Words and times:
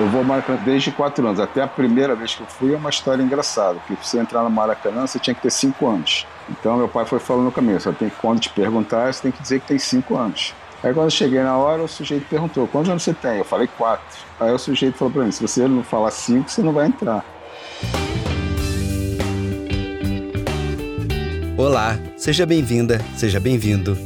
Eu 0.00 0.08
vou 0.08 0.24
Maracanã 0.24 0.58
desde 0.64 0.90
quatro 0.90 1.26
anos. 1.26 1.38
Até 1.38 1.60
a 1.60 1.66
primeira 1.66 2.16
vez 2.16 2.34
que 2.34 2.40
eu 2.40 2.46
fui 2.46 2.72
é 2.72 2.76
uma 2.78 2.88
história 2.88 3.22
engraçada. 3.22 3.78
Que 3.86 3.94
você 3.94 4.18
entrar 4.18 4.42
no 4.42 4.48
Maracanã, 4.48 5.06
você 5.06 5.18
tinha 5.18 5.34
que 5.34 5.42
ter 5.42 5.50
cinco 5.50 5.86
anos. 5.86 6.26
Então 6.48 6.78
meu 6.78 6.88
pai 6.88 7.04
foi 7.04 7.18
falando 7.18 7.44
no 7.44 7.52
caminho, 7.52 7.78
só 7.78 7.92
tem 7.92 8.08
que, 8.08 8.16
quando 8.16 8.40
te 8.40 8.48
perguntar, 8.48 9.12
você 9.12 9.20
tem 9.20 9.30
que 9.30 9.42
dizer 9.42 9.60
que 9.60 9.66
tem 9.66 9.78
cinco 9.78 10.16
anos. 10.16 10.54
Aí 10.82 10.94
quando 10.94 11.04
eu 11.04 11.10
cheguei 11.10 11.42
na 11.42 11.54
hora, 11.54 11.82
o 11.82 11.86
sujeito 11.86 12.26
perguntou, 12.30 12.66
quantos 12.66 12.88
anos 12.88 13.02
você 13.02 13.12
tem? 13.12 13.36
Eu 13.36 13.44
falei 13.44 13.68
quatro. 13.76 14.16
Aí 14.40 14.50
o 14.50 14.58
sujeito 14.58 14.96
falou 14.96 15.12
para 15.12 15.24
mim, 15.24 15.32
se 15.32 15.42
você 15.42 15.68
não 15.68 15.84
falar 15.84 16.10
cinco, 16.12 16.50
você 16.50 16.62
não 16.62 16.72
vai 16.72 16.86
entrar. 16.86 17.22
Olá, 21.58 21.98
seja 22.16 22.46
bem-vinda, 22.46 23.04
seja 23.18 23.38
bem-vindo. 23.38 23.98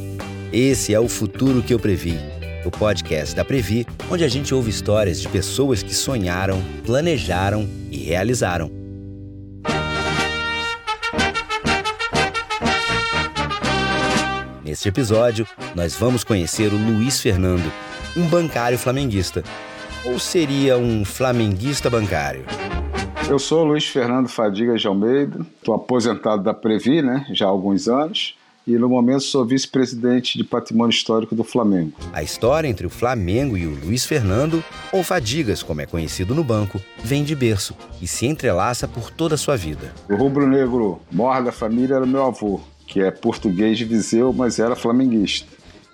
Esse 0.51 0.93
é 0.93 0.99
o 0.99 1.07
Futuro 1.07 1.63
que 1.63 1.73
eu 1.73 1.79
previ, 1.79 2.19
o 2.65 2.71
podcast 2.71 3.35
da 3.35 3.45
Previ, 3.45 3.85
onde 4.09 4.23
a 4.23 4.27
gente 4.27 4.53
ouve 4.53 4.69
histórias 4.69 5.21
de 5.21 5.29
pessoas 5.29 5.83
que 5.83 5.93
sonharam, 5.93 6.61
planejaram 6.85 7.69
e 7.91 7.97
realizaram. 7.97 8.69
Neste 14.63 14.89
episódio, 14.89 15.47
nós 15.75 15.95
vamos 15.95 16.23
conhecer 16.23 16.73
o 16.73 16.77
Luiz 16.77 17.21
Fernando, 17.21 17.71
um 18.17 18.27
bancário 18.27 18.77
flamenguista. 18.77 19.43
Ou 20.03 20.19
seria 20.19 20.77
um 20.77 21.05
flamenguista 21.05 21.89
bancário? 21.89 22.45
Eu 23.29 23.39
sou 23.39 23.63
Luiz 23.63 23.87
Fernando 23.87 24.27
Fadiga 24.27 24.75
de 24.75 24.85
Almeida, 24.85 25.39
estou 25.57 25.73
aposentado 25.73 26.43
da 26.43 26.53
Previ, 26.53 27.01
né, 27.01 27.25
já 27.31 27.45
há 27.45 27.49
alguns 27.49 27.87
anos, 27.87 28.35
e 28.67 28.77
no 28.77 28.89
momento 28.89 29.21
sou 29.21 29.45
vice-presidente 29.45 30.37
de 30.37 30.43
patrimônio 30.43 30.93
histórico 30.93 31.35
do 31.35 31.43
Flamengo. 31.43 31.93
A 32.11 32.23
história 32.23 32.67
entre 32.67 32.87
o 32.87 32.89
Flamengo 32.89 33.57
e 33.57 33.67
o 33.67 33.77
Luiz 33.85 34.05
Fernando, 34.05 34.63
ou 34.91 35.03
Fadigas, 35.03 35.61
como 35.61 35.81
é 35.81 35.85
conhecido 35.85 36.33
no 36.33 36.43
banco, 36.43 36.81
vem 37.03 37.23
de 37.23 37.35
berço 37.35 37.75
e 38.01 38.07
se 38.07 38.25
entrelaça 38.25 38.87
por 38.87 39.11
toda 39.11 39.35
a 39.35 39.37
sua 39.37 39.55
vida. 39.55 39.93
O 40.09 40.15
rubro-negro 40.15 40.99
maior 41.11 41.43
da 41.43 41.51
família 41.51 41.95
era 41.95 42.05
meu 42.05 42.25
avô, 42.25 42.59
que 42.87 43.01
é 43.01 43.11
português 43.11 43.77
de 43.77 43.85
Viseu, 43.85 44.33
mas 44.33 44.59
era 44.59 44.75
flamenguista. 44.75 45.47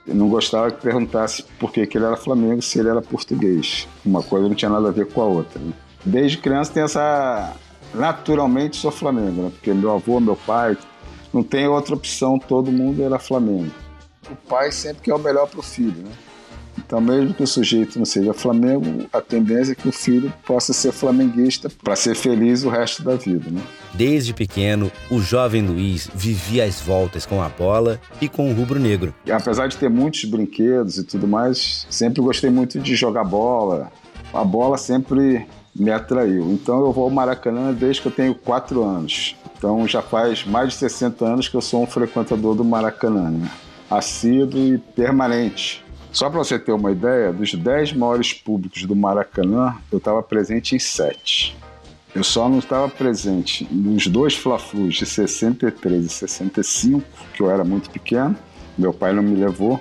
Eu 0.08 0.16
não 0.16 0.30
gostava 0.30 0.72
que 0.72 0.82
perguntasse 0.82 1.44
por 1.60 1.72
que, 1.72 1.86
que 1.86 1.98
ele 1.98 2.06
era 2.06 2.18
Flamengo 2.18 2.62
se 2.62 2.80
ele 2.80 2.90
era 2.90 3.02
português. 3.02 3.88
Uma 4.04 4.24
coisa 4.24 4.48
não 4.48 4.56
tinha 4.56 4.72
nada 4.72 4.90
a 4.90 4.92
ver 4.92 5.06
com 5.08 5.22
a 5.22 5.26
outra. 5.26 5.60
Né? 5.60 5.74
desde 6.06 6.38
criança 6.38 6.74
tem 6.74 6.84
essa. 6.84 7.54
Naturalmente 7.94 8.78
sou 8.78 8.92
Flamengo, 8.92 9.44
né? 9.44 9.52
Porque 9.52 9.74
meu 9.74 9.92
avô, 9.92 10.20
meu 10.20 10.36
pai, 10.36 10.78
não 11.34 11.44
tem 11.44 11.68
outra 11.68 11.96
opção, 11.96 12.38
todo 12.38 12.72
mundo 12.72 13.04
era 13.04 13.18
Flamengo. 13.20 13.72
O 14.30 14.36
pai 14.36 14.72
sempre 14.72 15.04
quer 15.04 15.14
o 15.14 15.20
melhor 15.20 15.48
para 15.48 15.60
o 15.60 15.64
filho, 15.64 16.04
né? 16.04 16.12
Então, 16.78 17.02
mesmo 17.02 17.34
que 17.34 17.44
o 17.44 17.48
sujeito 17.48 17.98
não 17.98 18.06
seja 18.06 18.34
Flamengo, 18.34 19.06
a 19.12 19.22
tendência 19.22 19.74
é 19.74 19.76
que 19.76 19.88
o 19.88 19.92
filho 19.92 20.34
possa 20.46 20.74
ser 20.74 20.92
flamenguista 20.92 21.70
para 21.84 21.96
ser 21.96 22.16
feliz 22.16 22.64
o 22.64 22.70
resto 22.70 23.04
da 23.04 23.16
vida, 23.16 23.50
né? 23.50 23.62
Desde 23.94 24.34
pequeno, 24.34 24.92
o 25.10 25.20
jovem 25.20 25.66
Luiz 25.66 26.10
vivia 26.14 26.64
as 26.64 26.80
voltas 26.80 27.26
com 27.26 27.42
a 27.42 27.50
bola 27.50 28.00
e 28.22 28.30
com 28.30 28.50
o 28.50 28.54
rubro-negro. 28.54 29.14
Apesar 29.30 29.68
de 29.68 29.78
ter 29.78 29.90
muitos 29.90 30.24
brinquedos 30.26 30.98
e 30.98 31.04
tudo 31.04 31.28
mais, 31.28 31.86
sempre 31.90 32.22
gostei 32.22 32.50
muito 32.50 32.80
de 32.80 32.96
jogar 32.96 33.24
bola. 33.24 33.92
A 34.34 34.44
bola 34.44 34.78
sempre 34.78 35.46
me 35.76 35.92
atraiu. 35.92 36.52
Então 36.52 36.80
eu 36.86 36.92
vou 36.92 37.06
ao 37.06 37.10
Maracanã 37.10 37.74
desde 37.74 38.02
que 38.02 38.08
eu 38.08 38.12
tenho 38.12 38.36
quatro 38.36 38.84
anos. 38.84 39.36
Então 39.62 39.88
já 39.88 40.02
faz 40.02 40.44
mais 40.44 40.70
de 40.70 40.80
60 40.80 41.24
anos 41.24 41.48
que 41.48 41.56
eu 41.56 41.62
sou 41.62 41.84
um 41.84 41.86
frequentador 41.86 42.56
do 42.56 42.64
Maracanã, 42.64 43.30
né? 43.30 43.48
assíduo 43.92 44.60
e 44.60 44.80
permanente. 44.80 45.86
Só 46.12 46.32
para 46.32 46.40
você 46.40 46.58
ter 46.58 46.72
uma 46.72 46.92
ideia, 46.92 47.32
dos 47.32 47.54
10 47.54 47.94
maiores 47.94 48.34
públicos 48.34 48.84
do 48.86 48.96
Maracanã, 48.96 49.76
eu 49.92 50.00
estava 50.00 50.24
presente 50.24 50.76
em 50.76 50.80
7. 50.80 51.56
Eu 52.16 52.24
só 52.24 52.50
não 52.50 52.58
estava 52.58 52.90
presente 52.90 53.68
nos 53.72 54.08
dois 54.08 54.36
Fla-Flus 54.36 54.96
de 54.96 55.06
63 55.06 56.06
e 56.06 56.10
65, 56.10 57.06
que 57.36 57.44
eu 57.44 57.52
era 57.52 57.64
muito 57.64 57.92
pequeno, 57.92 58.36
meu 58.76 58.92
pai 58.92 59.14
não 59.14 59.22
me 59.22 59.36
levou, 59.36 59.80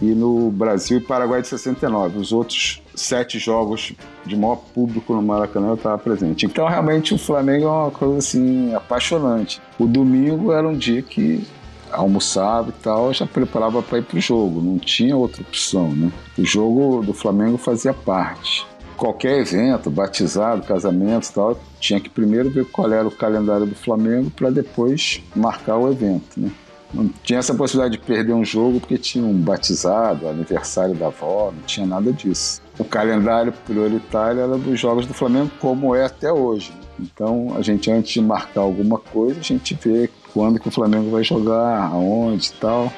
e 0.00 0.06
no 0.06 0.50
Brasil 0.50 0.98
e 0.98 1.00
Paraguai 1.00 1.42
de 1.42 1.48
69. 1.48 2.18
Os 2.18 2.32
outros 2.32 2.82
sete 2.94 3.38
jogos 3.38 3.92
de 4.24 4.36
maior 4.36 4.56
público 4.56 5.14
no 5.14 5.22
Maracanã 5.22 5.68
eu 5.68 5.74
estava 5.74 5.98
presente. 5.98 6.46
Então, 6.46 6.66
realmente, 6.66 7.14
o 7.14 7.18
Flamengo 7.18 7.66
é 7.66 7.68
uma 7.68 7.90
coisa 7.90 8.18
assim 8.18 8.74
apaixonante. 8.74 9.60
O 9.78 9.86
domingo 9.86 10.52
era 10.52 10.66
um 10.66 10.76
dia 10.76 11.02
que 11.02 11.44
almoçava 11.90 12.68
e 12.68 12.82
tal, 12.82 13.12
já 13.12 13.26
preparava 13.26 13.82
para 13.82 13.98
ir 13.98 14.02
para 14.02 14.18
o 14.18 14.20
jogo, 14.20 14.60
não 14.60 14.78
tinha 14.78 15.16
outra 15.16 15.42
opção, 15.42 15.90
né? 15.90 16.12
O 16.36 16.44
jogo 16.44 17.02
do 17.02 17.14
Flamengo 17.14 17.56
fazia 17.56 17.94
parte. 17.94 18.66
Qualquer 18.96 19.40
evento, 19.40 19.90
batizado, 19.90 20.66
casamento 20.66 21.28
e 21.28 21.32
tal, 21.32 21.60
tinha 21.78 22.00
que 22.00 22.10
primeiro 22.10 22.50
ver 22.50 22.66
qual 22.66 22.92
era 22.92 23.06
o 23.06 23.10
calendário 23.10 23.64
do 23.64 23.74
Flamengo 23.74 24.30
para 24.30 24.50
depois 24.50 25.22
marcar 25.34 25.76
o 25.76 25.90
evento, 25.90 26.38
né? 26.38 26.50
Não 26.92 27.08
tinha 27.22 27.38
essa 27.38 27.54
possibilidade 27.54 27.98
de 28.00 28.06
perder 28.06 28.32
um 28.32 28.44
jogo 28.44 28.80
porque 28.80 28.96
tinha 28.96 29.24
um 29.24 29.34
batizado, 29.34 30.26
aniversário 30.26 30.94
da 30.94 31.08
avó, 31.08 31.52
não 31.54 31.62
tinha 31.62 31.86
nada 31.86 32.12
disso. 32.12 32.62
O 32.78 32.84
calendário 32.84 33.52
prioritário 33.66 34.40
era 34.40 34.56
dos 34.56 34.80
jogos 34.80 35.04
do 35.04 35.12
Flamengo, 35.12 35.50
como 35.60 35.94
é 35.94 36.06
até 36.06 36.32
hoje. 36.32 36.72
Então, 36.98 37.54
a 37.56 37.62
gente, 37.62 37.90
antes 37.90 38.12
de 38.12 38.20
marcar 38.20 38.62
alguma 38.62 38.98
coisa, 38.98 39.38
a 39.38 39.42
gente 39.42 39.74
vê 39.74 40.10
quando 40.32 40.58
que 40.58 40.68
o 40.68 40.70
Flamengo 40.70 41.10
vai 41.10 41.22
jogar, 41.22 41.82
aonde 41.82 42.48
e 42.48 42.52
tal. 42.52 42.92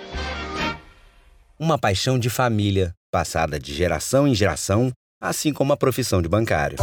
Uma 1.58 1.78
paixão 1.78 2.18
de 2.18 2.30
família, 2.30 2.94
passada 3.10 3.58
de 3.58 3.74
geração 3.74 4.26
em 4.26 4.34
geração, 4.34 4.90
assim 5.20 5.52
como 5.52 5.72
a 5.72 5.76
profissão 5.76 6.22
de 6.22 6.28
bancário. 6.28 6.78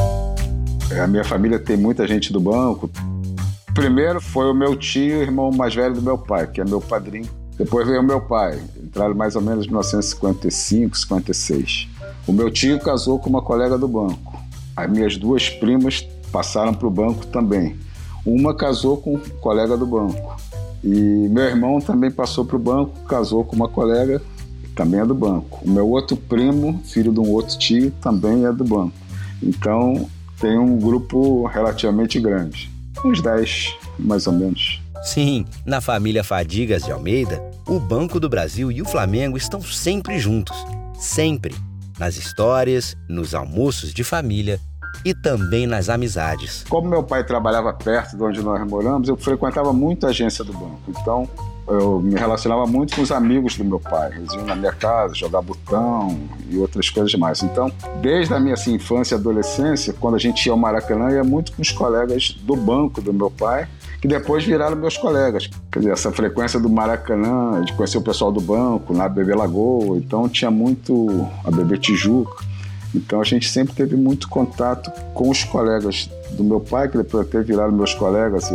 A 1.02 1.08
minha 1.08 1.24
família 1.24 1.60
tem 1.60 1.76
muita 1.76 2.08
gente 2.08 2.32
do 2.32 2.40
banco, 2.40 2.90
primeiro 3.78 4.20
foi 4.20 4.50
o 4.50 4.56
meu 4.56 4.76
tio, 4.76 5.22
irmão 5.22 5.52
mais 5.52 5.76
velho 5.76 5.94
do 5.94 6.02
meu 6.02 6.18
pai, 6.18 6.48
que 6.48 6.60
é 6.60 6.66
meu 6.66 6.82
padrinho. 6.82 7.30
Depois 7.60 7.88
veio 7.88 8.02
o 8.02 8.04
meu 8.04 8.20
pai, 8.20 8.60
entraram 8.84 9.14
mais 9.14 9.36
ou 9.36 9.42
menos 9.42 9.66
em 9.66 9.68
1955, 9.68 10.98
56. 10.98 11.88
O 12.26 12.34
meu 12.34 12.50
tio 12.50 12.80
casou 12.80 13.20
com 13.20 13.30
uma 13.30 13.42
colega 13.42 13.78
do 13.78 13.88
banco. 13.88 14.36
As 14.76 14.90
minhas 14.90 15.16
duas 15.16 15.48
primas 15.48 16.02
passaram 16.32 16.74
para 16.74 16.88
o 16.88 16.90
banco 16.90 17.28
também. 17.28 17.78
Uma 18.26 18.56
casou 18.56 18.98
com 18.98 19.14
um 19.14 19.20
colega 19.20 19.78
do 19.78 19.86
banco. 19.86 20.42
E 20.84 20.90
meu 21.30 21.44
irmão 21.44 21.80
também 21.80 22.10
passou 22.10 22.46
para 22.46 22.56
o 22.56 22.60
banco, 22.60 23.04
casou 23.04 23.44
com 23.44 23.56
uma 23.56 23.70
colega, 23.70 24.20
também 24.76 25.02
é 25.02 25.06
do 25.06 25.14
banco. 25.14 25.60
O 25.64 25.70
meu 25.70 25.88
outro 25.88 26.18
primo, 26.18 26.82
filho 26.84 27.14
de 27.14 27.20
um 27.20 27.30
outro 27.30 27.56
tio, 27.60 27.92
também 28.02 28.44
é 28.44 28.52
do 28.52 28.64
banco. 28.64 28.94
Então 29.42 30.10
tem 30.40 30.58
um 30.58 30.80
grupo 30.80 31.46
relativamente 31.46 32.20
grande 32.20 32.76
uns 33.04 33.22
10, 33.22 33.76
mais 34.00 34.28
ou 34.28 34.34
menos. 34.34 34.82
Sim, 35.04 35.46
na 35.66 35.80
família 35.80 36.24
Fadigas 36.24 36.84
de 36.84 36.92
Almeida, 36.92 37.42
o 37.68 37.80
Banco 37.80 38.20
do 38.20 38.28
Brasil 38.28 38.72
e 38.72 38.82
o 38.82 38.86
Flamengo 38.86 39.38
estão 39.38 39.62
sempre 39.62 40.20
juntos. 40.20 40.58
Sempre. 41.00 41.56
Nas 42.00 42.18
histórias, 42.18 42.96
nos 43.08 43.34
almoços 43.34 43.94
de 43.94 44.04
família 44.04 44.60
e 45.06 45.14
também 45.14 45.68
nas 45.68 45.90
amizades. 45.90 46.64
Como 46.70 46.90
meu 46.90 47.04
pai 47.04 47.24
trabalhava 47.24 47.74
perto 47.74 48.18
de 48.18 48.24
onde 48.24 48.42
nós 48.42 48.68
moramos, 48.70 49.08
eu 49.08 49.18
frequentava 49.18 49.72
muito 49.72 50.06
a 50.06 50.10
agência 50.10 50.44
do 50.44 50.54
banco. 50.54 50.82
Então, 50.88 51.30
eu 51.68 52.00
me 52.00 52.16
relacionava 52.16 52.66
muito 52.66 52.96
com 52.96 53.02
os 53.02 53.12
amigos 53.12 53.58
do 53.58 53.66
meu 53.66 53.80
pai. 53.80 54.12
Eles 54.16 54.34
iam 54.34 54.46
na 54.46 54.56
minha 54.56 54.72
casa 54.72 55.14
jogar 55.14 55.42
botão 55.42 56.18
e 56.50 56.58
outras 56.58 56.90
coisas 56.90 57.14
mais. 57.16 57.44
Então, 57.44 57.72
desde 58.02 58.34
a 58.34 58.40
minha 58.40 58.54
assim, 58.54 58.76
infância 58.76 59.16
e 59.16 59.18
adolescência, 59.18 59.94
quando 60.00 60.16
a 60.16 60.20
gente 60.20 60.46
ia 60.46 60.52
ao 60.52 60.58
Maracanã, 60.58 61.12
ia 61.12 61.24
muito 61.24 61.52
com 61.52 61.62
os 61.62 61.72
colegas 61.72 62.32
do 62.42 62.56
banco 62.56 63.02
do 63.02 63.14
meu 63.14 63.30
pai, 63.30 63.68
que 64.02 64.08
depois 64.08 64.44
viraram 64.46 64.78
meus 64.78 64.98
colegas. 64.98 65.50
Quer 65.72 65.80
dizer, 65.80 65.92
essa 65.92 66.12
frequência 66.12 66.60
do 66.60 66.70
Maracanã, 66.70 67.62
de 67.62 67.74
conhecer 67.74 67.98
o 67.98 68.02
pessoal 68.02 68.32
do 68.32 68.40
banco, 68.40 68.94
na 68.94 69.10
Bebê 69.10 69.36
Lagoa, 69.36 69.98
então 69.98 70.30
tinha 70.30 70.50
muito 70.50 71.28
a 71.44 71.52
Bebê 71.52 71.78
Tijuca. 71.78 72.46
Então 72.96 73.20
a 73.20 73.24
gente 73.24 73.50
sempre 73.50 73.74
teve 73.76 73.96
muito 73.96 74.30
contato 74.30 74.90
com 75.14 75.30
os 75.30 75.44
colegas 75.44 76.10
do 76.32 76.44
meu 76.44 76.60
pai, 76.60 76.88
que 76.88 76.98
depois 76.98 77.28
até 77.28 77.42
viraram 77.42 77.72
meus 77.72 77.94
colegas. 77.94 78.50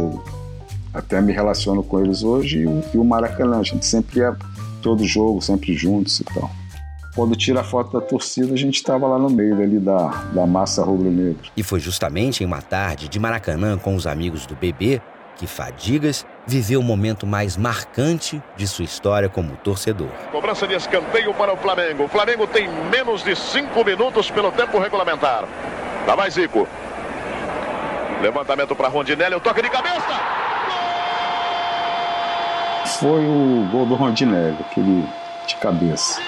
Até 0.92 1.20
me 1.20 1.32
relaciono 1.32 1.82
com 1.82 2.00
eles 2.00 2.22
hoje, 2.22 2.60
e 2.60 2.66
o, 2.66 2.82
e 2.94 2.98
o 2.98 3.04
Maracanã. 3.04 3.60
A 3.60 3.62
gente 3.62 3.86
sempre 3.86 4.20
ia 4.20 4.36
todo 4.82 5.04
jogo, 5.04 5.40
sempre 5.40 5.74
juntos 5.74 6.20
e 6.20 6.24
tal. 6.24 6.50
Quando 7.14 7.36
tira 7.36 7.60
a 7.60 7.64
foto 7.64 7.92
da 7.92 8.04
torcida, 8.04 8.54
a 8.54 8.56
gente 8.56 8.76
estava 8.76 9.06
lá 9.06 9.18
no 9.18 9.28
meio 9.28 9.60
ali 9.60 9.78
da, 9.78 10.08
da 10.32 10.46
massa 10.46 10.82
rubro-negra. 10.82 11.42
E 11.56 11.62
foi 11.62 11.78
justamente 11.78 12.42
em 12.42 12.46
uma 12.46 12.62
tarde 12.62 13.08
de 13.08 13.18
Maracanã 13.18 13.76
com 13.76 13.94
os 13.94 14.06
amigos 14.06 14.46
do 14.46 14.54
bebê 14.54 15.00
que 15.36 15.46
Fadigas 15.46 16.26
viveu 16.46 16.80
o 16.80 16.82
momento 16.82 17.26
mais 17.26 17.56
marcante 17.56 18.42
de 18.56 18.66
sua 18.66 18.84
história 18.84 19.28
como 19.28 19.56
torcedor. 19.56 20.08
Cobrança 20.30 20.66
de 20.66 20.74
escanteio 20.74 21.34
para 21.34 21.52
o 21.52 21.56
Flamengo. 21.56 22.04
O 22.04 22.08
Flamengo 22.08 22.46
tem 22.46 22.68
menos 22.90 23.22
de 23.22 23.36
cinco 23.36 23.84
minutos 23.84 24.30
pelo 24.30 24.50
tempo 24.52 24.78
regulamentar. 24.78 25.44
Lá 26.06 26.14
vai 26.14 26.30
Zico. 26.30 26.66
Levantamento 28.22 28.74
para 28.74 28.88
Rondinelli, 28.88 29.34
o 29.34 29.40
toque 29.40 29.62
de 29.62 29.68
cabeça 29.68 30.41
foi 32.86 33.26
o 33.26 33.68
gol 33.70 33.86
do 33.86 33.94
Rondinelli, 33.94 34.56
aquele 34.60 35.06
de 35.46 35.56
cabeça. 35.56 36.20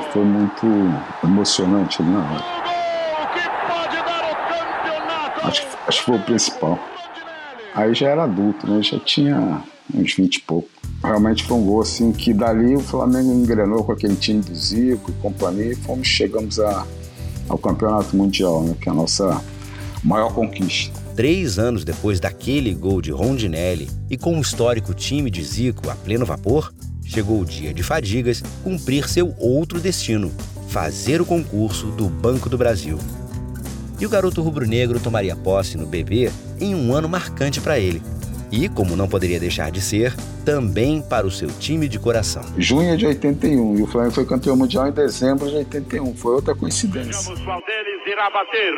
que 0.00 0.12
foi 0.12 0.24
muito 0.24 0.66
emocionante 1.24 2.02
na 2.02 2.18
hora. 2.18 2.44
Acho, 5.42 5.66
acho 5.86 5.98
que 5.98 6.04
foi 6.04 6.16
o 6.16 6.22
principal. 6.22 6.78
Aí 7.74 7.94
já 7.94 8.08
era 8.08 8.24
adulto, 8.24 8.68
né? 8.68 8.82
Já 8.82 8.98
tinha 8.98 9.62
uns 9.94 10.14
20 10.14 10.36
e 10.36 10.40
pouco. 10.40 10.68
Realmente 11.02 11.44
foi 11.44 11.56
um 11.56 11.64
gol 11.64 11.82
assim 11.82 12.12
que 12.12 12.32
dali 12.32 12.74
o 12.74 12.80
Flamengo 12.80 13.32
engrenou 13.32 13.84
com 13.84 13.92
aquele 13.92 14.16
time 14.16 14.40
do 14.40 14.54
Zico 14.54 15.10
e 15.10 15.14
companhia 15.14 15.72
e 15.72 15.76
fomos, 15.76 16.08
chegamos 16.08 16.58
a, 16.58 16.86
ao 17.48 17.58
campeonato 17.58 18.16
mundial, 18.16 18.62
né? 18.62 18.74
Que 18.80 18.88
é 18.88 18.92
a 18.92 18.94
nossa 18.94 19.40
maior 20.02 20.32
conquista. 20.32 21.05
Três 21.16 21.58
anos 21.58 21.82
depois 21.82 22.20
daquele 22.20 22.74
gol 22.74 23.00
de 23.00 23.10
Rondinelli 23.10 23.88
e 24.10 24.18
com 24.18 24.36
o 24.36 24.40
histórico 24.42 24.92
time 24.92 25.30
de 25.30 25.42
Zico 25.42 25.88
a 25.88 25.94
pleno 25.94 26.26
vapor, 26.26 26.74
chegou 27.06 27.40
o 27.40 27.44
dia 27.44 27.72
de 27.72 27.82
Fadigas 27.82 28.42
cumprir 28.62 29.08
seu 29.08 29.34
outro 29.38 29.80
destino, 29.80 30.30
fazer 30.68 31.22
o 31.22 31.24
concurso 31.24 31.86
do 31.86 32.10
Banco 32.10 32.50
do 32.50 32.58
Brasil. 32.58 32.98
E 33.98 34.04
o 34.04 34.10
garoto 34.10 34.42
rubro-negro 34.42 35.00
tomaria 35.00 35.34
posse 35.34 35.78
no 35.78 35.86
BB 35.86 36.30
em 36.60 36.74
um 36.74 36.94
ano 36.94 37.08
marcante 37.08 37.62
para 37.62 37.78
ele, 37.78 38.02
e, 38.52 38.68
como 38.68 38.94
não 38.94 39.08
poderia 39.08 39.40
deixar 39.40 39.70
de 39.70 39.80
ser, 39.80 40.14
também 40.46 41.02
para 41.02 41.26
o 41.26 41.30
seu 41.30 41.48
time 41.58 41.88
de 41.88 41.98
coração. 41.98 42.44
Junho 42.56 42.96
de 42.96 43.04
81 43.04 43.78
e 43.78 43.82
o 43.82 43.86
Flamengo 43.88 44.14
foi 44.14 44.24
campeão 44.24 44.56
mundial 44.56 44.86
em 44.86 44.92
dezembro 44.92 45.50
de 45.50 45.56
81. 45.56 46.14
Foi 46.14 46.34
outra 46.34 46.54
coincidência. 46.54 47.34
Valderes 47.44 48.06
irá 48.06 48.30
bater. 48.30 48.72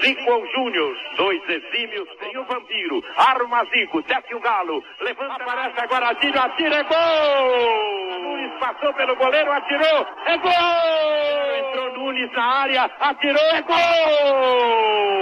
Zico 0.00 0.30
ou 0.30 0.46
Júnior, 0.54 0.94
dois 1.16 1.42
exímios. 1.48 2.08
Tem 2.20 2.38
o 2.38 2.44
vampiro. 2.44 3.02
Arma 3.16 3.64
Zico, 3.74 4.00
desce 4.02 4.32
o 4.32 4.40
galo. 4.40 4.80
Levanta, 5.00 5.34
aparece 5.34 5.80
agora, 5.80 6.10
atira, 6.10 6.42
atira, 6.42 6.76
é 6.76 6.84
gol! 6.84 8.20
Nunes 8.22 8.52
passou 8.60 8.94
pelo 8.94 9.16
goleiro, 9.16 9.50
atirou, 9.50 10.06
é 10.26 10.38
gol! 10.38 11.58
Entrou 11.58 11.98
Nunes 11.98 12.32
na 12.32 12.44
área, 12.44 12.84
atirou, 13.00 13.42
é 13.42 13.62
gol! 13.62 15.19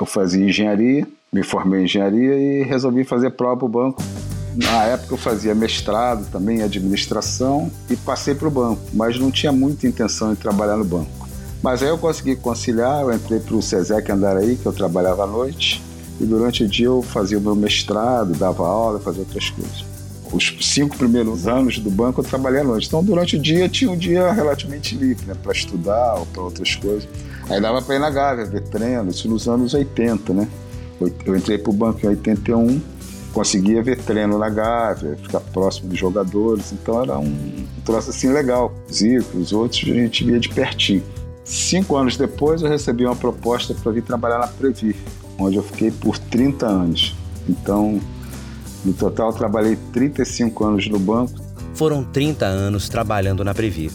Eu 0.00 0.06
fazia 0.06 0.44
engenharia, 0.44 1.06
me 1.32 1.42
formei 1.42 1.80
em 1.80 1.84
engenharia 1.84 2.34
e 2.34 2.62
resolvi 2.62 3.04
fazer 3.04 3.30
prova 3.30 3.56
para 3.56 3.66
o 3.66 3.68
banco. 3.68 4.02
Na 4.56 4.84
época 4.84 5.14
eu 5.14 5.18
fazia 5.18 5.54
mestrado 5.54 6.30
também 6.30 6.58
em 6.58 6.62
administração 6.62 7.70
e 7.88 7.96
passei 7.96 8.34
para 8.34 8.48
o 8.48 8.50
banco, 8.50 8.82
mas 8.92 9.18
não 9.18 9.30
tinha 9.30 9.52
muita 9.52 9.86
intenção 9.86 10.34
de 10.34 10.40
trabalhar 10.40 10.76
no 10.76 10.84
banco. 10.84 11.10
Mas 11.62 11.82
aí 11.82 11.88
eu 11.88 11.96
consegui 11.96 12.36
conciliar, 12.36 13.02
eu 13.02 13.12
entrei 13.12 13.38
para 13.38 13.54
o 13.54 13.62
SESEC 13.62 14.10
Andaraí, 14.10 14.56
que 14.56 14.66
eu 14.66 14.72
trabalhava 14.72 15.22
à 15.22 15.26
noite, 15.26 15.80
e 16.20 16.24
durante 16.24 16.64
o 16.64 16.68
dia 16.68 16.86
eu 16.86 17.00
fazia 17.00 17.38
o 17.38 17.40
meu 17.40 17.54
mestrado, 17.54 18.32
dava 18.34 18.66
aula, 18.66 18.98
fazia 18.98 19.20
outras 19.20 19.48
coisas. 19.50 19.84
Os 20.32 20.56
cinco 20.60 20.96
primeiros 20.96 21.46
anos 21.46 21.78
do 21.78 21.90
banco 21.90 22.20
eu 22.20 22.24
trabalhei 22.24 22.60
à 22.60 22.64
noite, 22.64 22.88
então 22.88 23.02
durante 23.04 23.36
o 23.36 23.38
dia 23.38 23.68
tinha 23.68 23.90
um 23.90 23.96
dia 23.96 24.32
relativamente 24.32 24.96
livre, 24.96 25.24
né, 25.26 25.34
para 25.40 25.52
estudar 25.52 26.14
ou 26.14 26.26
para 26.26 26.42
outras 26.42 26.74
coisas. 26.74 27.08
Aí 27.48 27.60
dava 27.60 27.82
para 27.82 27.96
ir 27.96 27.98
na 27.98 28.10
Gávea, 28.10 28.46
ver 28.46 28.62
treino, 28.62 29.10
isso 29.10 29.28
nos 29.28 29.48
anos 29.48 29.74
80, 29.74 30.32
né? 30.32 30.48
Eu 31.26 31.36
entrei 31.36 31.58
para 31.58 31.70
o 31.70 31.72
banco 31.72 32.00
em 32.04 32.08
81, 32.10 32.80
conseguia 33.32 33.82
ver 33.82 33.98
treino 33.98 34.38
na 34.38 34.48
Gávea, 34.48 35.16
ficar 35.16 35.40
próximo 35.40 35.88
dos 35.88 35.98
jogadores, 35.98 36.72
então 36.72 37.02
era 37.02 37.18
um 37.18 37.66
troço 37.84 38.10
assim 38.10 38.28
legal. 38.28 38.72
Zico, 38.90 39.38
os 39.38 39.52
outros, 39.52 39.82
a 39.82 39.94
gente 39.94 40.24
via 40.24 40.38
de 40.38 40.48
pertinho. 40.48 41.02
Cinco 41.44 41.96
anos 41.96 42.16
depois, 42.16 42.62
eu 42.62 42.68
recebi 42.68 43.04
uma 43.04 43.16
proposta 43.16 43.74
para 43.74 43.90
vir 43.90 44.02
trabalhar 44.02 44.38
na 44.38 44.46
Previ, 44.46 44.94
onde 45.38 45.56
eu 45.56 45.62
fiquei 45.62 45.90
por 45.90 46.16
30 46.18 46.66
anos. 46.66 47.16
Então, 47.48 48.00
no 48.84 48.92
total, 48.92 49.32
trabalhei 49.32 49.76
35 49.92 50.64
anos 50.64 50.88
no 50.88 51.00
banco. 51.00 51.32
Foram 51.74 52.04
30 52.04 52.46
anos 52.46 52.88
trabalhando 52.88 53.42
na 53.42 53.52
Previ 53.52 53.90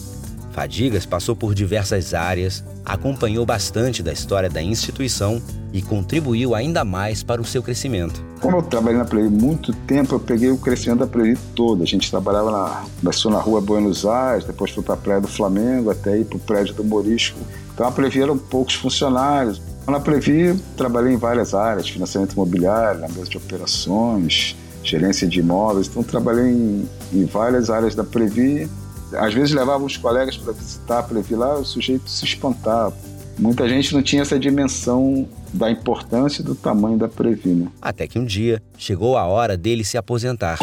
Fadigas 0.58 1.06
passou 1.06 1.36
por 1.36 1.54
diversas 1.54 2.12
áreas, 2.12 2.64
acompanhou 2.84 3.46
bastante 3.46 4.02
da 4.02 4.12
história 4.12 4.50
da 4.50 4.60
instituição 4.60 5.40
e 5.72 5.80
contribuiu 5.80 6.52
ainda 6.52 6.84
mais 6.84 7.22
para 7.22 7.40
o 7.40 7.44
seu 7.44 7.62
crescimento. 7.62 8.20
Como 8.40 8.56
eu 8.56 8.62
trabalhei 8.62 8.98
na 8.98 9.04
Previ 9.04 9.28
muito 9.28 9.72
tempo, 9.72 10.16
eu 10.16 10.18
peguei 10.18 10.50
o 10.50 10.58
crescimento 10.58 10.98
da 10.98 11.06
Previ 11.06 11.38
toda. 11.54 11.84
A 11.84 11.86
gente 11.86 12.10
trabalhava 12.10 12.50
na, 12.50 12.84
começou 12.98 13.30
na 13.30 13.38
rua 13.38 13.60
Buenos 13.60 14.04
Aires, 14.04 14.44
depois 14.44 14.72
foi 14.72 14.82
para 14.82 14.94
a 14.94 14.96
Praia 14.96 15.20
do 15.20 15.28
Flamengo, 15.28 15.90
até 15.90 16.18
ir 16.18 16.24
para 16.24 16.38
o 16.38 16.40
prédio 16.40 16.74
do 16.74 16.82
Morisco. 16.82 17.38
Então 17.72 17.86
a 17.86 17.92
Previ 17.92 18.20
eram 18.20 18.36
poucos 18.36 18.74
funcionários. 18.74 19.62
Na 19.86 20.00
Previ, 20.00 20.60
trabalhei 20.76 21.12
em 21.12 21.18
várias 21.18 21.54
áreas, 21.54 21.88
financiamento 21.88 22.32
imobiliário, 22.32 23.00
na 23.00 23.06
mesa 23.06 23.30
de 23.30 23.36
operações, 23.36 24.56
gerência 24.82 25.28
de 25.28 25.38
imóveis. 25.38 25.86
Então 25.86 26.02
trabalhei 26.02 26.50
em, 26.50 26.88
em 27.12 27.24
várias 27.26 27.70
áreas 27.70 27.94
da 27.94 28.02
Previ 28.02 28.68
às 29.12 29.32
vezes 29.32 29.52
levava 29.52 29.84
os 29.84 29.96
colegas 29.96 30.36
para 30.36 30.52
visitar, 30.52 31.02
para 31.02 31.20
vir 31.20 31.36
lá, 31.36 31.54
o 31.54 31.64
sujeito 31.64 32.08
se 32.08 32.24
espantava. 32.24 32.96
Muita 33.38 33.68
gente 33.68 33.94
não 33.94 34.02
tinha 34.02 34.22
essa 34.22 34.38
dimensão 34.38 35.28
da 35.52 35.70
importância 35.70 36.42
e 36.42 36.44
do 36.44 36.54
tamanho 36.54 36.98
da 36.98 37.08
Previna. 37.08 37.66
Né? 37.66 37.70
Até 37.80 38.06
que 38.06 38.18
um 38.18 38.24
dia 38.24 38.60
chegou 38.76 39.16
a 39.16 39.26
hora 39.26 39.56
dele 39.56 39.84
se 39.84 39.96
aposentar. 39.96 40.58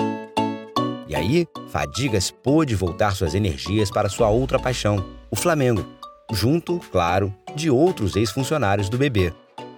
E 1.08 1.16
aí, 1.16 1.48
Fadigas 1.70 2.32
pôde 2.32 2.76
voltar 2.76 3.16
suas 3.16 3.34
energias 3.34 3.90
para 3.90 4.10
sua 4.10 4.30
outra 4.30 4.60
paixão, 4.60 5.06
o 5.32 5.36
Flamengo, 5.36 5.86
junto, 6.34 6.80
claro, 6.92 7.34
de 7.56 7.70
outros 7.70 8.16
ex-funcionários 8.16 8.90
do 8.90 8.98
BB. 8.98 9.34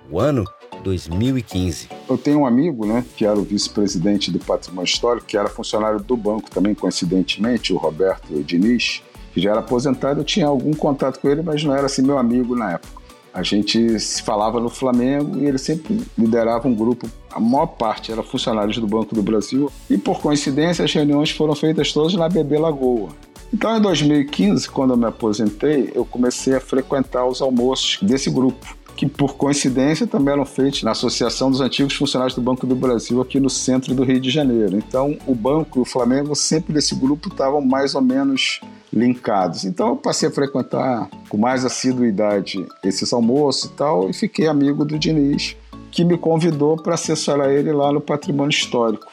O 0.09 0.19
ano 0.19 0.45
2015. 0.87 1.89
Eu 2.09 2.17
tenho 2.17 2.39
um 2.39 2.45
amigo, 2.45 2.85
né, 2.85 3.03
que 3.15 3.25
era 3.25 3.37
o 3.37 3.43
vice-presidente 3.43 4.31
do 4.31 4.39
Patrimônio 4.39 4.87
Histórico, 4.87 5.27
que 5.27 5.37
era 5.37 5.49
funcionário 5.49 5.99
do 5.99 6.15
banco 6.15 6.49
também, 6.49 6.73
coincidentemente, 6.73 7.73
o 7.73 7.77
Roberto 7.77 8.33
Diniz, 8.43 9.01
que 9.33 9.41
já 9.41 9.51
era 9.51 9.59
aposentado. 9.59 10.21
Eu 10.21 10.23
tinha 10.23 10.47
algum 10.47 10.73
contato 10.73 11.19
com 11.19 11.29
ele, 11.29 11.41
mas 11.41 11.63
não 11.63 11.75
era 11.75 11.87
assim 11.87 12.01
meu 12.01 12.17
amigo 12.17 12.55
na 12.55 12.73
época. 12.73 13.01
A 13.33 13.43
gente 13.43 13.99
se 13.99 14.23
falava 14.23 14.59
no 14.59 14.69
Flamengo 14.69 15.37
e 15.37 15.45
ele 15.45 15.57
sempre 15.57 16.01
liderava 16.17 16.67
um 16.67 16.73
grupo. 16.73 17.07
A 17.29 17.39
maior 17.39 17.67
parte 17.67 18.11
era 18.11 18.23
funcionários 18.23 18.77
do 18.77 18.87
Banco 18.87 19.13
do 19.13 19.21
Brasil 19.21 19.69
e, 19.89 19.97
por 19.97 20.21
coincidência, 20.21 20.85
as 20.85 20.93
reuniões 20.93 21.31
foram 21.31 21.53
feitas 21.53 21.91
todas 21.91 22.13
na 22.13 22.29
BB 22.29 22.57
Lagoa. 22.57 23.09
Então, 23.53 23.77
em 23.77 23.81
2015, 23.81 24.69
quando 24.69 24.93
eu 24.93 24.97
me 24.97 25.05
aposentei, 25.05 25.91
eu 25.93 26.03
comecei 26.03 26.55
a 26.55 26.59
frequentar 26.59 27.25
os 27.25 27.41
almoços 27.41 27.99
desse 28.01 28.29
grupo 28.29 28.75
que 28.97 29.05
por 29.05 29.35
coincidência 29.35 30.07
também 30.07 30.33
eram 30.33 30.43
feitos 30.43 30.81
na 30.81 30.91
Associação 30.91 31.51
dos 31.51 31.61
Antigos 31.61 31.93
Funcionários 31.93 32.33
do 32.33 32.41
Banco 32.41 32.65
do 32.65 32.75
Brasil 32.75 33.21
aqui 33.21 33.39
no 33.39 33.49
centro 33.49 33.93
do 33.93 34.03
Rio 34.03 34.19
de 34.19 34.31
Janeiro. 34.31 34.75
Então, 34.75 35.15
o 35.27 35.35
banco 35.35 35.79
e 35.79 35.81
o 35.83 35.85
Flamengo 35.85 36.35
sempre 36.35 36.73
desse 36.73 36.95
grupo 36.95 37.29
estavam 37.29 37.61
mais 37.61 37.93
ou 37.93 38.01
menos 38.01 38.59
linkados. 38.91 39.65
Então, 39.65 39.89
eu 39.89 39.95
passei 39.95 40.27
a 40.27 40.31
frequentar 40.31 41.07
com 41.29 41.37
mais 41.37 41.63
assiduidade 41.63 42.65
esses 42.83 43.13
almoços 43.13 43.65
e 43.65 43.73
tal 43.75 44.09
e 44.09 44.13
fiquei 44.13 44.47
amigo 44.47 44.83
do 44.83 44.97
Diniz, 44.97 45.55
que 45.91 46.03
me 46.03 46.17
convidou 46.17 46.75
para 46.75 46.95
assessorar 46.95 47.51
ele 47.51 47.71
lá 47.71 47.91
no 47.91 48.01
Patrimônio 48.01 48.49
Histórico. 48.49 49.11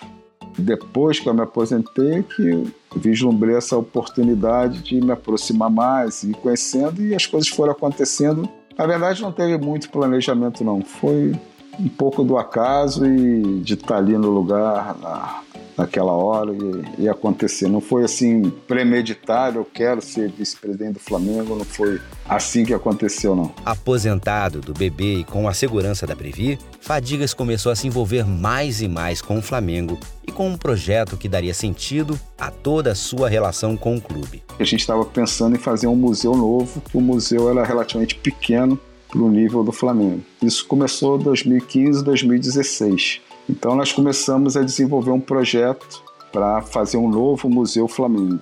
Depois 0.57 1.21
que 1.21 1.29
eu 1.29 1.35
me 1.35 1.43
aposentei, 1.43 2.23
que 2.23 2.73
vislumbrei 2.97 3.57
essa 3.57 3.77
oportunidade 3.77 4.83
de 4.83 4.99
me 5.01 5.13
aproximar 5.13 5.69
mais 5.69 6.23
e 6.23 6.33
conhecendo 6.33 7.05
e 7.05 7.15
as 7.15 7.27
coisas 7.27 7.49
foram 7.49 7.73
acontecendo 7.73 8.49
na 8.77 8.87
verdade, 8.87 9.23
não 9.23 9.33
teve 9.33 9.57
muito 9.59 9.91
planejamento, 9.91 10.65
não. 10.65 10.83
Foi 10.83 11.35
um 11.79 11.89
pouco 11.89 12.23
do 12.25 12.37
acaso 12.37 13.07
e 13.07 13.61
de 13.61 13.75
estar 13.75 13.97
ali 13.97 14.17
no 14.17 14.31
lugar 14.31 14.97
na, 15.01 15.44
naquela 15.77 16.13
hora 16.13 16.53
e, 16.53 17.03
e, 17.03 17.09
acontecer. 17.09 17.69
Não 17.69 17.81
foi 17.81 18.05
assim 18.05 18.51
premeditado, 18.67 19.59
eu 19.59 19.65
quero 19.65 20.01
ser 20.01 20.31
vice-presidente 20.31 20.95
do 20.95 21.01
Flamengo, 21.01 21.57
não 21.57 21.65
foi 21.65 22.01
assim 22.29 22.65
que 22.65 22.73
aconteceu, 22.73 23.35
não. 23.35 23.53
Aposentado 23.65 24.61
do 24.61 24.73
bebê 24.73 25.21
e 25.21 25.25
com 25.25 25.49
a 25.49 25.55
segurança 25.55 26.07
da 26.07 26.17
Previ, 26.17 26.59
Fadigas 26.81 27.35
começou 27.35 27.73
a 27.73 27.77
se 27.77 27.87
envolver 27.87 28.25
mais 28.27 28.81
e 28.81 28.89
mais 28.89 29.21
com 29.21 29.39
o 29.39 29.43
Flamengo 29.43 29.99
e 30.27 30.33
com 30.33 30.49
um 30.49 30.57
projeto 30.57 31.17
que 31.17 31.29
daria 31.29 31.55
sentido 31.55 32.19
a 32.39 32.51
toda 32.51 32.93
a 32.93 32.95
sua 32.95 33.29
relação 33.29 33.77
com 33.77 33.97
o 33.97 34.01
clube. 34.01 34.43
A 34.59 34.65
gente 34.65 34.81
estava 34.81 35.05
pensando 35.05 35.57
em 35.57 35.59
fazer 35.59 35.87
um 35.87 35.97
museu 35.97 36.37
novo, 36.37 36.83
o 36.93 37.01
museu 37.01 37.51
era 37.51 37.65
relativamente 37.65 38.15
pequeno 38.15 38.79
para 39.15 39.23
o 39.23 39.31
nível 39.31 39.63
do 39.63 39.71
Flamengo. 39.71 40.23
Isso 40.43 40.67
começou 40.67 41.19
em 41.19 41.23
2015, 41.23 42.03
2016. 42.05 43.21
Então 43.49 43.75
nós 43.75 43.93
começamos 43.93 44.57
a 44.57 44.63
desenvolver 44.63 45.11
um 45.11 45.21
projeto 45.21 46.03
para 46.33 46.63
fazer 46.63 46.97
um 46.97 47.09
novo 47.09 47.49
Museu 47.49 47.87
Flamengo. 47.87 48.41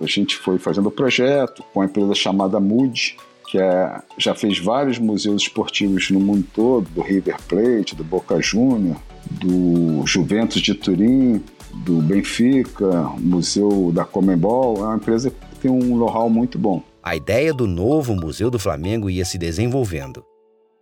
A 0.00 0.06
gente 0.06 0.36
foi 0.36 0.58
fazendo 0.58 0.88
o 0.88 0.90
projeto 0.90 1.62
com 1.72 1.82
a 1.82 1.84
empresa 1.84 2.14
chamada 2.14 2.58
Mood, 2.58 3.16
que 3.48 3.58
é, 3.58 4.00
já 4.16 4.34
fez 4.34 4.58
vários 4.58 4.98
museus 4.98 5.42
esportivos 5.42 6.10
no 6.10 6.20
mundo 6.20 6.46
todo, 6.54 6.88
do 6.90 7.00
River 7.00 7.36
Plate, 7.48 7.94
do 7.94 8.04
Boca 8.04 8.40
Juniors, 8.40 8.98
do 9.30 10.06
Juventus 10.06 10.60
de 10.62 10.74
Turim, 10.74 11.42
do 11.84 12.00
Benfica, 12.00 13.04
Museu 13.18 13.90
da 13.92 14.04
Comembol. 14.04 14.78
É 14.78 14.86
uma 14.86 14.96
empresa 14.96 15.30
que 15.30 15.56
tem 15.60 15.70
um 15.70 15.96
know-how 15.96 16.28
muito 16.30 16.58
bom. 16.58 16.82
A 17.02 17.16
ideia 17.16 17.52
do 17.52 17.66
novo 17.66 18.14
Museu 18.14 18.50
do 18.50 18.58
Flamengo 18.58 19.08
ia 19.08 19.24
se 19.24 19.38
desenvolvendo. 19.38 20.24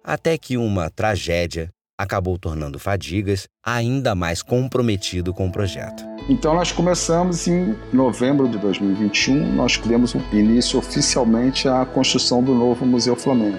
Até 0.02 0.38
que 0.38 0.56
uma 0.56 0.90
tragédia 0.90 1.70
acabou 1.98 2.38
tornando 2.38 2.78
Fadigas 2.78 3.48
ainda 3.64 4.14
mais 4.14 4.40
comprometido 4.40 5.34
com 5.34 5.48
o 5.48 5.52
projeto. 5.52 6.04
Então 6.28 6.54
nós 6.54 6.70
começamos 6.70 7.48
em 7.48 7.74
novembro 7.92 8.48
de 8.48 8.56
2021, 8.58 9.54
nós 9.54 9.76
demos 9.78 10.14
início 10.32 10.78
oficialmente 10.78 11.68
à 11.68 11.84
construção 11.84 12.42
do 12.42 12.54
novo 12.54 12.86
Museu 12.86 13.16
Flamengo. 13.16 13.58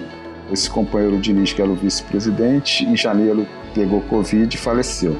Esse 0.50 0.70
companheiro 0.70 1.20
Diniz, 1.20 1.52
que 1.52 1.60
era 1.60 1.70
o 1.70 1.76
vice-presidente, 1.76 2.84
em 2.84 2.96
janeiro 2.96 3.46
pegou 3.74 4.00
Covid 4.02 4.52
e 4.52 4.58
faleceu. 4.58 5.16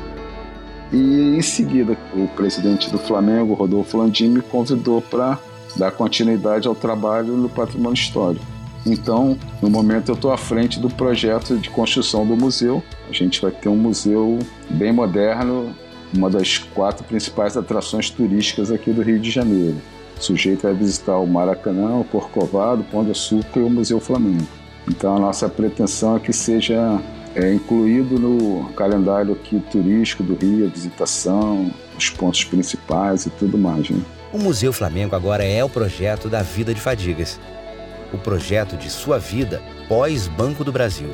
E 0.93 1.37
em 1.37 1.43
seguida, 1.43 1.97
o 2.15 2.27
presidente 2.29 2.91
do 2.91 2.99
Flamengo, 2.99 3.55
Rodolfo 3.55 3.97
Landim, 3.97 4.29
me 4.29 4.43
convidou 4.43 5.01
para 5.01 5.39
dar 5.77 5.93
continuidade 5.93 6.67
ao 6.67 6.75
trabalho 6.75 7.37
no 7.37 7.49
patrimônio 7.49 7.95
histórico. 7.95 8.45
Então, 8.87 9.37
no 9.61 9.69
momento, 9.69 10.11
eu 10.11 10.15
estou 10.15 10.33
à 10.33 10.39
frente 10.39 10.81
do 10.81 10.89
projeto 10.89 11.59
de 11.59 11.69
construção 11.71 12.27
do 12.27 12.37
museu. 12.37 12.83
A 13.09 13.13
gente 13.13 13.41
vai 13.41 13.51
ter 13.51 13.69
um 13.69 13.77
museu 13.77 14.39
bem 14.71 14.93
moderno, 14.93 15.75
uma 16.15 16.31
das 16.31 16.59
quatro 16.59 17.05
principais 17.05 17.57
atrações 17.57 18.11
turísticas 18.11 18.71
aqui 18.71 18.91
do 18.91 19.03
Rio 19.03 19.19
de 19.19 19.31
Janeiro. 19.31 19.77
O 20.19 20.23
sujeito 20.23 20.63
vai 20.63 20.75
visitar 20.75 21.17
o 21.19 21.27
Maracanã, 21.27 21.97
o 21.97 22.05
Corcovado, 22.05 22.83
o 22.83 22.85
Pão 22.85 23.05
de 23.05 23.11
Açúcar 23.11 23.61
e 23.61 23.63
o 23.63 23.71
Museu 23.71 24.01
Flamengo. 24.01 24.47
Então, 24.89 25.17
a 25.17 25.21
nossa 25.21 25.49
pretensão 25.49 26.17
é 26.17 26.21
que 26.21 26.33
seja 26.33 27.01
é, 27.35 27.53
incluído 27.53 28.19
no 28.19 28.71
calendário 28.73 29.33
aqui 29.35 29.63
turístico 29.71 30.23
do 30.23 30.35
Rio, 30.35 30.67
a 30.67 30.71
visitação, 30.71 31.71
os 31.97 32.11
pontos 32.11 32.45
principais 32.45 33.27
e 33.27 33.31
tudo 33.31 33.57
mais. 33.57 33.89
Né? 33.91 34.01
O 34.33 34.39
Museu 34.39 34.73
Flamengo 34.73 35.15
agora 35.15 35.45
é 35.45 35.63
o 35.63 35.69
projeto 35.69 36.29
da 36.29 36.43
vida 36.43 36.75
de 36.75 36.81
Fadigas 36.81 37.39
o 38.13 38.19
projeto 38.19 38.77
de 38.77 38.91
sua 38.91 39.19
vida 39.19 39.63
pós-Banco 39.89 40.65
do 40.65 40.73
Brasil. 40.73 41.09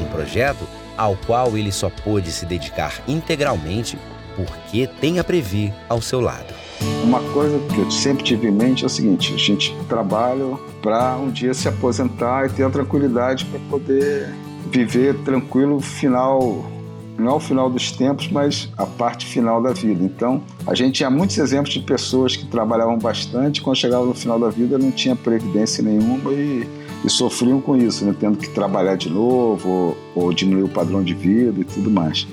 Um 0.00 0.04
projeto 0.06 0.66
ao 0.96 1.16
qual 1.16 1.56
ele 1.56 1.70
só 1.70 1.90
pôde 1.90 2.30
se 2.30 2.46
dedicar 2.46 3.02
integralmente 3.06 3.98
porque 4.34 4.86
tem 4.86 5.18
a 5.18 5.24
Previ 5.24 5.72
ao 5.88 6.00
seu 6.00 6.20
lado. 6.20 6.54
Uma 7.02 7.20
coisa 7.32 7.58
que 7.72 7.78
eu 7.78 7.90
sempre 7.90 8.22
tive 8.22 8.48
em 8.48 8.52
mente 8.52 8.84
é 8.84 8.86
o 8.86 8.90
seguinte: 8.90 9.32
a 9.34 9.38
gente 9.38 9.74
trabalha 9.88 10.56
para 10.82 11.16
um 11.16 11.30
dia 11.30 11.54
se 11.54 11.68
aposentar 11.68 12.46
e 12.46 12.50
ter 12.50 12.64
a 12.64 12.70
tranquilidade 12.70 13.46
para 13.46 13.58
poder 13.70 14.34
viver 14.70 15.14
tranquilo 15.24 15.80
final 15.80 16.70
não 17.18 17.32
é 17.32 17.34
o 17.34 17.40
final 17.40 17.70
dos 17.70 17.90
tempos, 17.92 18.28
mas 18.30 18.68
a 18.76 18.86
parte 18.86 19.26
final 19.26 19.62
da 19.62 19.72
vida. 19.72 20.04
Então, 20.04 20.42
a 20.66 20.74
gente 20.74 20.94
tinha 20.94 21.10
muitos 21.10 21.38
exemplos 21.38 21.72
de 21.72 21.80
pessoas 21.80 22.36
que 22.36 22.44
trabalhavam 22.46 22.98
bastante, 22.98 23.60
quando 23.60 23.76
chegavam 23.76 24.06
no 24.06 24.14
final 24.14 24.38
da 24.38 24.48
vida 24.48 24.78
não 24.78 24.90
tinha 24.90 25.16
previdência 25.16 25.82
nenhuma 25.82 26.32
e, 26.32 26.68
e 27.04 27.10
sofriam 27.10 27.60
com 27.60 27.76
isso, 27.76 28.04
né? 28.04 28.14
tendo 28.18 28.38
que 28.38 28.48
trabalhar 28.50 28.96
de 28.96 29.08
novo 29.08 29.68
ou, 29.68 29.96
ou 30.14 30.32
diminuir 30.32 30.64
o 30.64 30.68
padrão 30.68 31.02
de 31.02 31.14
vida 31.14 31.60
e 31.60 31.64
tudo 31.64 31.90
mais. 31.90 32.26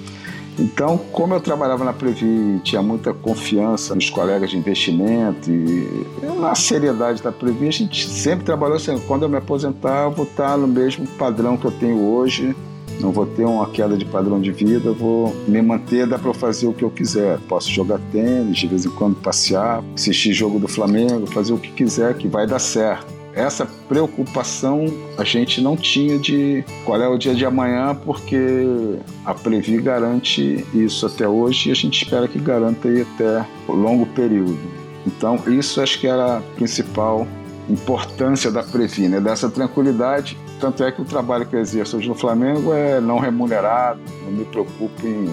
Então, 0.60 1.00
como 1.12 1.34
eu 1.34 1.42
trabalhava 1.42 1.84
na 1.84 1.94
Previ, 1.94 2.60
tinha 2.64 2.82
muita 2.82 3.12
confiança 3.12 3.96
nos 3.96 4.10
colegas 4.10 4.52
de 4.52 4.58
investimento 4.58 5.50
e 5.50 6.06
na 6.40 6.54
seriedade 6.54 7.24
da 7.24 7.32
Previ, 7.32 7.68
a 7.68 7.72
gente 7.72 8.08
sempre 8.08 8.46
trabalhou 8.46 8.76
assim, 8.78 9.00
quando 9.08 9.24
eu 9.24 9.30
me 9.30 9.38
aposentar, 9.38 10.04
eu 10.04 10.12
vou 10.12 10.26
estar 10.26 10.58
no 10.58 10.68
mesmo 10.68 11.08
padrão 11.18 11.58
que 11.58 11.66
eu 11.66 11.72
tenho 11.72 12.00
hoje, 12.00 12.56
não 13.04 13.12
vou 13.12 13.26
ter 13.26 13.44
uma 13.44 13.68
queda 13.70 13.98
de 13.98 14.06
padrão 14.06 14.40
de 14.40 14.52
vida, 14.52 14.94
vou 14.94 15.36
me 15.46 15.62
manter, 15.62 16.08
dá 16.08 16.18
para 16.18 16.34
fazer 16.34 16.68
o 16.68 16.74
que 16.74 16.84
eu 16.84 16.90
quiser. 16.90 17.38
Posso 17.50 17.70
jogar 17.70 18.00
tênis, 18.12 18.58
de 18.58 18.68
vez 18.68 18.86
em 18.86 18.90
quando 18.90 19.16
passear, 19.16 19.84
assistir 19.94 20.32
jogo 20.34 20.58
do 20.58 20.68
Flamengo, 20.70 21.28
fazer 21.28 21.52
o 21.52 21.58
que 21.58 21.72
quiser, 21.72 22.16
que 22.16 22.28
vai 22.28 22.48
dar 22.48 22.60
certo. 22.60 23.12
Essa 23.36 23.66
preocupação 23.90 24.86
a 25.18 25.24
gente 25.24 25.60
não 25.60 25.76
tinha 25.76 26.20
de 26.20 26.64
qual 26.86 27.02
é 27.02 27.08
o 27.08 27.18
dia 27.18 27.34
de 27.34 27.46
amanhã, 27.46 27.96
porque 28.06 29.00
a 29.26 29.34
Previ 29.34 29.82
garante 29.82 30.66
isso 30.74 31.06
até 31.06 31.28
hoje 31.28 31.70
e 31.70 31.72
a 31.72 31.76
gente 31.76 32.04
espera 32.04 32.28
que 32.28 32.40
garanta 32.40 32.88
aí 32.88 33.02
até 33.02 33.46
o 33.68 33.74
longo 33.74 34.06
período. 34.06 34.58
Então, 35.06 35.38
isso 35.48 35.82
acho 35.82 36.00
que 36.00 36.08
era 36.08 36.38
a 36.38 36.42
principal 36.56 37.28
importância 37.70 38.52
da 38.52 38.62
Previ, 38.62 39.08
né? 39.08 39.20
dessa 39.20 39.50
tranquilidade 39.50 40.38
tanto 40.64 40.82
é 40.82 40.94
que 40.94 41.02
o 41.02 41.06
trabalho 41.06 41.46
que 41.46 41.58
eu 41.58 41.60
exerço 41.60 41.98
hoje 41.98 42.08
no 42.08 42.16
Flamengo 42.16 42.74
é 42.74 43.02
não 43.02 43.20
remunerado, 43.20 44.00
não 44.24 44.32
me 44.32 44.46
preocupo 44.46 45.06
em, 45.06 45.30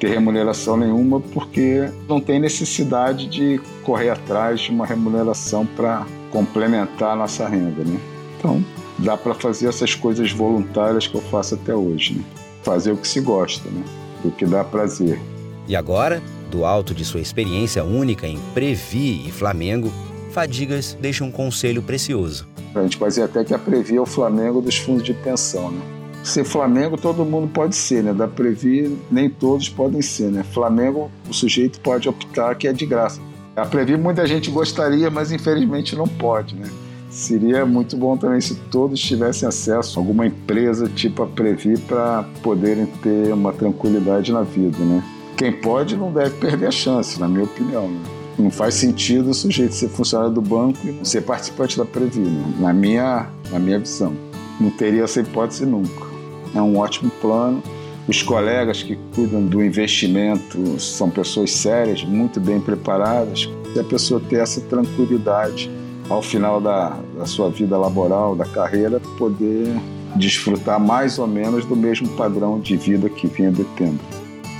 ter 0.00 0.08
remuneração 0.08 0.76
nenhuma, 0.76 1.20
porque 1.20 1.88
não 2.08 2.20
tem 2.20 2.40
necessidade 2.40 3.28
de 3.28 3.60
correr 3.84 4.10
atrás 4.10 4.62
de 4.62 4.72
uma 4.72 4.84
remuneração 4.84 5.64
para 5.64 6.04
complementar 6.32 7.12
a 7.12 7.16
nossa 7.16 7.46
renda. 7.46 7.84
Né? 7.84 8.00
Então, 8.36 8.64
dá 8.98 9.16
para 9.16 9.34
fazer 9.34 9.68
essas 9.68 9.94
coisas 9.94 10.32
voluntárias 10.32 11.06
que 11.06 11.14
eu 11.14 11.20
faço 11.20 11.54
até 11.54 11.72
hoje. 11.72 12.14
Né? 12.14 12.24
Fazer 12.64 12.90
o 12.90 12.96
que 12.96 13.06
se 13.06 13.20
gosta, 13.20 13.68
né? 13.70 13.84
o 14.24 14.32
que 14.32 14.44
dá 14.44 14.64
prazer. 14.64 15.20
E 15.68 15.76
agora, 15.76 16.20
do 16.50 16.64
alto 16.64 16.92
de 16.92 17.04
sua 17.04 17.20
experiência 17.20 17.84
única 17.84 18.26
em 18.26 18.40
Previ 18.52 19.28
e 19.28 19.30
Flamengo, 19.30 19.92
Fadigas 20.32 20.98
deixa 21.00 21.22
um 21.22 21.30
conselho 21.30 21.82
precioso. 21.82 22.51
A 22.74 22.82
gente 22.82 22.96
pode 22.96 23.10
dizer 23.10 23.24
até 23.24 23.44
que 23.44 23.52
a 23.52 23.58
Previ 23.58 23.96
é 23.96 24.00
o 24.00 24.06
Flamengo 24.06 24.60
dos 24.60 24.76
fundos 24.78 25.02
de 25.02 25.12
pensão, 25.12 25.70
né? 25.70 25.80
Ser 26.22 26.44
Flamengo 26.44 26.96
todo 26.96 27.24
mundo 27.24 27.48
pode 27.48 27.74
ser, 27.74 28.02
né? 28.02 28.14
Da 28.14 28.28
Previ 28.28 28.96
nem 29.10 29.28
todos 29.28 29.68
podem 29.68 30.00
ser, 30.00 30.30
né? 30.30 30.42
Flamengo 30.42 31.10
o 31.28 31.34
sujeito 31.34 31.80
pode 31.80 32.08
optar 32.08 32.54
que 32.54 32.68
é 32.68 32.72
de 32.72 32.86
graça. 32.86 33.20
A 33.56 33.66
Previ 33.66 33.96
muita 33.96 34.26
gente 34.26 34.50
gostaria, 34.50 35.10
mas 35.10 35.32
infelizmente 35.32 35.96
não 35.96 36.06
pode, 36.06 36.54
né? 36.54 36.68
Seria 37.10 37.66
muito 37.66 37.94
bom 37.96 38.16
também 38.16 38.40
se 38.40 38.54
todos 38.54 38.98
tivessem 38.98 39.46
acesso 39.46 39.98
a 39.98 40.02
alguma 40.02 40.24
empresa 40.24 40.88
tipo 40.88 41.22
a 41.22 41.26
Previ 41.26 41.76
para 41.76 42.24
poderem 42.42 42.86
ter 42.86 43.34
uma 43.34 43.52
tranquilidade 43.52 44.32
na 44.32 44.42
vida, 44.42 44.78
né? 44.78 45.04
Quem 45.36 45.52
pode 45.52 45.96
não 45.96 46.10
deve 46.10 46.30
perder 46.38 46.68
a 46.68 46.70
chance, 46.70 47.20
na 47.20 47.28
minha 47.28 47.44
opinião. 47.44 47.88
Né? 47.88 48.21
Não 48.38 48.50
faz 48.50 48.74
sentido 48.74 49.30
o 49.30 49.34
sujeito 49.34 49.74
ser 49.74 49.88
funcionário 49.88 50.32
do 50.32 50.40
banco 50.40 50.78
e 50.86 51.06
ser 51.06 51.22
participante 51.22 51.76
da 51.76 51.84
Previ, 51.84 52.20
né? 52.20 52.54
na, 52.58 52.72
minha, 52.72 53.26
na 53.50 53.58
minha 53.58 53.78
visão. 53.78 54.14
Não 54.60 54.70
teria 54.70 55.04
essa 55.04 55.20
hipótese 55.20 55.66
nunca. 55.66 56.06
É 56.54 56.60
um 56.60 56.78
ótimo 56.78 57.10
plano. 57.20 57.62
Os 58.08 58.22
colegas 58.22 58.82
que 58.82 58.98
cuidam 59.14 59.44
do 59.44 59.62
investimento 59.62 60.80
são 60.80 61.08
pessoas 61.08 61.52
sérias, 61.52 62.02
muito 62.04 62.40
bem 62.40 62.60
preparadas. 62.60 63.48
E 63.74 63.78
a 63.78 63.84
pessoa 63.84 64.20
ter 64.20 64.36
essa 64.36 64.60
tranquilidade 64.62 65.70
ao 66.08 66.22
final 66.22 66.60
da, 66.60 66.98
da 67.16 67.26
sua 67.26 67.48
vida 67.48 67.76
laboral, 67.78 68.34
da 68.34 68.44
carreira, 68.44 69.00
poder 69.18 69.68
desfrutar 70.16 70.78
mais 70.78 71.18
ou 71.18 71.26
menos 71.26 71.64
do 71.64 71.76
mesmo 71.76 72.08
padrão 72.16 72.60
de 72.60 72.76
vida 72.76 73.08
que 73.08 73.26
vinha 73.26 73.50
detendo 73.50 74.00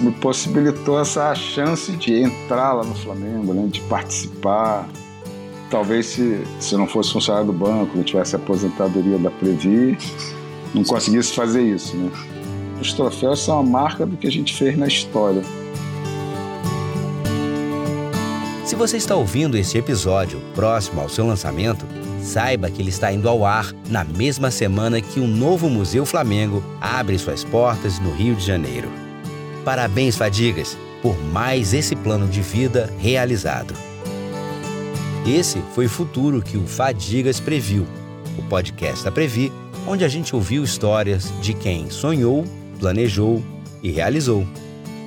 me 0.01 0.11
possibilitou 0.13 1.01
essa 1.01 1.35
chance 1.35 1.93
de 1.93 2.15
entrar 2.15 2.73
lá 2.73 2.85
no 2.85 2.95
Flamengo, 2.95 3.53
né, 3.53 3.67
de 3.71 3.81
participar. 3.83 4.89
Talvez 5.71 6.07
se, 6.07 6.43
se 6.61 6.77
não 6.77 6.87
fosse 6.87 7.13
funcionário 7.13 7.47
do 7.47 7.53
banco, 7.53 7.97
não 7.97 8.05
tivesse 8.05 8.37
aposentadoria 8.37 9.19
da 9.19 9.31
Previ, 9.31 9.97
não 10.75 10.85
conseguisse 10.85 11.33
fazer 11.33 11.63
isso. 11.63 11.97
Né? 11.97 12.11
Os 12.81 12.93
troféus 12.93 13.41
são 13.41 13.61
a 13.61 13.63
marca 13.63 14.05
do 14.05 14.17
que 14.17 14.27
a 14.27 14.31
gente 14.31 14.55
fez 14.55 14.77
na 14.77 14.87
história. 14.87 15.43
Se 18.65 18.77
você 18.77 18.97
está 18.97 19.15
ouvindo 19.15 19.57
esse 19.57 19.77
episódio 19.77 20.41
próximo 20.55 21.01
ao 21.01 21.09
seu 21.09 21.27
lançamento, 21.27 21.85
saiba 22.23 22.71
que 22.71 22.81
ele 22.81 22.91
está 22.91 23.13
indo 23.13 23.29
ao 23.29 23.45
ar 23.45 23.73
na 23.89 24.05
mesma 24.05 24.51
semana 24.51 25.01
que 25.01 25.21
o 25.21 25.27
novo 25.27 25.69
Museu 25.69 26.07
Flamengo 26.07 26.63
abre 26.81 27.19
suas 27.19 27.45
portas 27.45 27.99
no 27.99 28.11
Rio 28.13 28.35
de 28.35 28.45
Janeiro. 28.45 29.02
Parabéns, 29.65 30.17
Fadigas, 30.17 30.77
por 31.01 31.17
mais 31.33 31.73
esse 31.73 31.95
plano 31.95 32.27
de 32.27 32.41
vida 32.41 32.93
realizado. 32.99 33.75
Esse 35.27 35.63
foi 35.75 35.87
o 35.87 35.91
futuro 35.91 36.43
que 36.43 36.57
o 36.57 36.67
Fadigas 36.67 37.39
previu, 37.39 37.87
o 38.37 38.43
podcast 38.43 39.05
da 39.05 39.13
Previ, 39.13 39.53
onde 39.87 40.05
a 40.05 40.09
gente 40.09 40.35
ouviu 40.35 40.65
histórias 40.65 41.33
de 41.41 41.55
quem 41.55 41.91
sonhou, 41.91 42.45
planejou 42.79 43.43
e 43.83 43.91
realizou. 43.91 44.47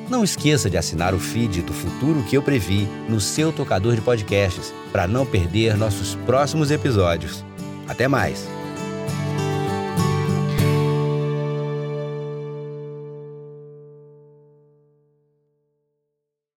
Não 0.09 0.23
esqueça 0.23 0.69
de 0.69 0.77
assinar 0.77 1.13
o 1.13 1.19
feed 1.19 1.61
do 1.63 1.73
Futuro 1.73 2.23
que 2.23 2.37
eu 2.37 2.41
previ 2.41 2.87
no 3.09 3.19
seu 3.19 3.51
tocador 3.51 3.95
de 3.95 4.01
podcasts 4.01 4.73
para 4.91 5.07
não 5.07 5.25
perder 5.25 5.75
nossos 5.75 6.15
próximos 6.25 6.69
episódios. 6.69 7.43
Até 7.87 8.07
mais! 8.07 8.54